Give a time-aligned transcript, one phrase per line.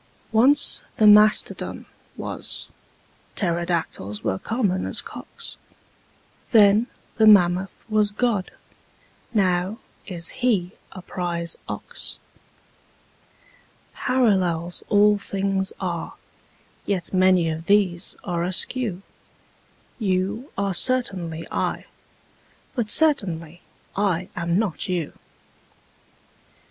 [0.31, 1.85] Once the mastodon
[2.17, 2.69] was:
[3.35, 5.57] pterodactyls were common as cocks:
[6.49, 8.49] Then the mammoth was God:
[9.31, 9.77] now
[10.07, 12.17] is He a prize ox.
[13.93, 16.15] Parallels all things are:
[16.87, 19.03] yet many of these are askew:
[19.99, 21.85] You are certainly I:
[22.73, 23.61] but certainly
[23.95, 25.13] I am not you.